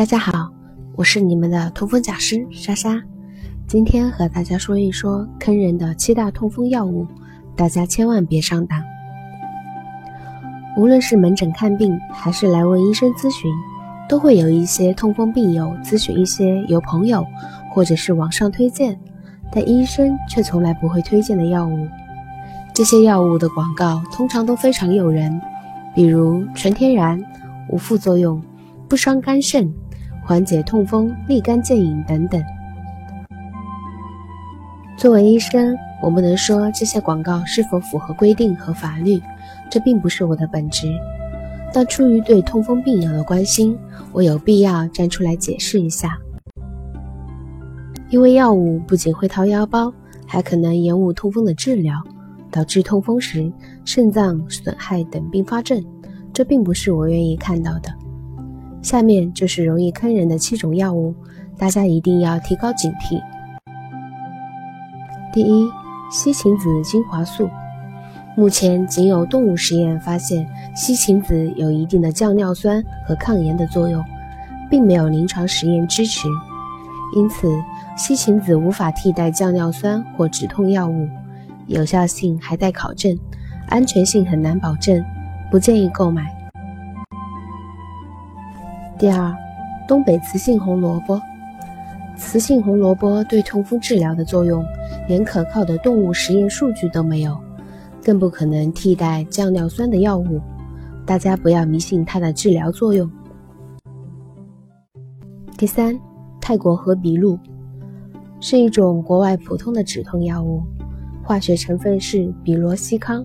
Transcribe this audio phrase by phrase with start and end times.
[0.00, 0.48] 大家好，
[0.96, 2.98] 我是你们的痛风讲师莎莎，
[3.66, 7.06] 今天和大家说一说坑人的七大痛风药物，
[7.54, 8.82] 大家千万别上当。
[10.74, 13.52] 无论是门诊看病，还是来问医生咨询，
[14.08, 17.22] 都会有一些痛风病友咨询一些由朋友
[17.70, 18.98] 或者是网上推荐，
[19.52, 21.86] 但医生却从来不会推荐的药物。
[22.72, 25.38] 这些药物的广告通常都非常诱人，
[25.94, 27.22] 比如纯天然、
[27.68, 28.42] 无副作用、
[28.88, 29.70] 不伤肝肾。
[30.30, 32.40] 缓解痛风、立竿见影等等。
[34.96, 39.20] 作为医生，我不能说这些广告是否符合规定和法律，
[39.68, 40.86] 这并不是我的本职。
[41.72, 43.76] 但出于对痛风病友的关心，
[44.12, 46.16] 我有必要站出来解释一下。
[48.08, 49.92] 因为药物不仅会掏腰包，
[50.28, 52.00] 还可能延误痛风的治疗，
[52.52, 53.52] 导致痛风时
[53.84, 55.84] 肾脏损害等并发症，
[56.32, 57.92] 这并不是我愿意看到的。
[58.82, 61.14] 下面就是容易坑人的七种药物，
[61.58, 63.20] 大家一定要提高警惕。
[65.32, 65.68] 第一，
[66.10, 67.48] 西芹子精华素，
[68.34, 74.02] 目前仅有动物实验发现西芹子有一定的降尿酸和抗炎的作用，
[74.70, 76.26] 并没有临床实验支持，
[77.14, 77.52] 因此
[77.96, 81.06] 西芹子无法替代降尿酸或止痛药物，
[81.66, 83.16] 有效性还待考证，
[83.68, 85.04] 安全性很难保证，
[85.50, 86.39] 不建议购买。
[89.00, 89.34] 第二，
[89.88, 91.18] 东北雌性红萝卜。
[92.18, 94.62] 雌性红萝卜对痛风治疗的作用，
[95.08, 97.34] 连可靠的动物实验数据都没有，
[98.04, 100.38] 更不可能替代降尿酸的药物。
[101.06, 103.10] 大家不要迷信它的治疗作用。
[105.56, 105.98] 第三，
[106.38, 107.38] 泰国和比露
[108.38, 110.62] 是一种国外普通的止痛药物，
[111.24, 113.24] 化学成分是比罗西康，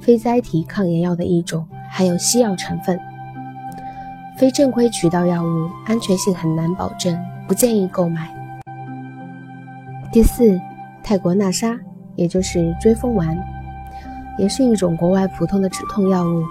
[0.00, 2.98] 非甾体抗炎药的一种，含有西药成分。
[4.36, 7.16] 非正规渠道药物安全性很难保证，
[7.46, 8.28] 不建议购买。
[10.10, 10.58] 第四，
[11.02, 11.78] 泰国纳沙，
[12.16, 13.38] 也就是追风丸，
[14.38, 16.42] 也是一种国外普通的止痛药物，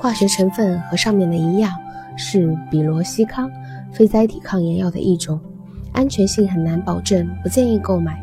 [0.00, 1.72] 化学成分和上面的一样，
[2.16, 3.50] 是比罗西康，
[3.92, 5.40] 非甾体抗炎药的一种，
[5.92, 8.20] 安全性很难保证，不建议购买。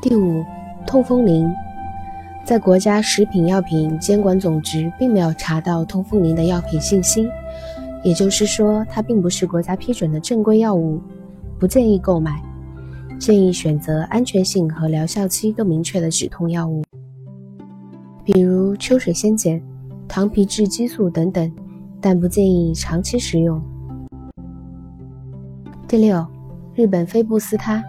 [0.00, 0.44] 第五，
[0.86, 1.54] 痛风灵。
[2.44, 7.26] 在国家食品药品监管总局并没有查到痛风灵的药品信息，
[8.02, 11.00] 也就是说，它并不是国家批准的正规药物，
[11.58, 12.42] 不建议购买。
[13.18, 16.82] 建议选择安全性和疗效期都明确的止痛药物，
[18.22, 19.58] 比如秋水仙碱、
[20.06, 21.50] 糖皮质激素等等，
[21.98, 23.58] 但不建议长期食用。
[25.88, 26.26] 第六，
[26.74, 27.82] 日本菲布斯他，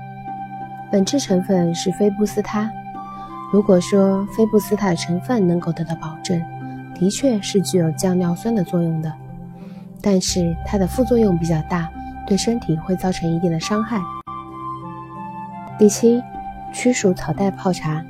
[0.89, 2.71] 本质成分是菲布斯他。
[3.55, 6.37] 如果说菲布斯塔的成分能够得到保证，
[6.93, 9.09] 的确是具有降尿酸的作用的，
[10.01, 11.89] 但是它的副作用比较大，
[12.27, 14.01] 对身体会造成一定的伤害。
[15.79, 16.21] 第七，
[16.73, 18.03] 驱鼠草袋泡茶，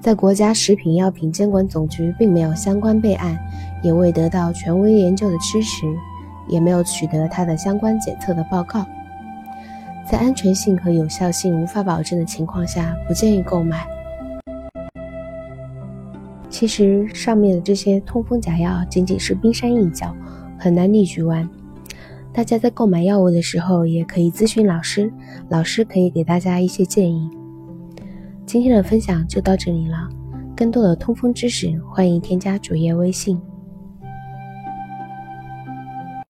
[0.00, 3.38] 在国家食品药品监管总局并没有相关备案，
[3.82, 5.84] 也未得到权威研究的支持，
[6.48, 8.86] 也没有取得它的相关检测的报告，
[10.06, 13.86] 在安全性和有效性无法保证的情况下，不建议购买。
[16.50, 20.14] 其实上面的这些痛风假药仅仅是冰山一角，
[20.58, 21.48] 很难逆局完。
[22.32, 25.12] 大家在购买药物的时候，也可以咨询老师，
[25.48, 27.30] 老师可以给大家一些建议。
[28.44, 30.08] 今天的分享就到这里了，
[30.56, 33.40] 更多的通风知识，欢迎添加主页微信。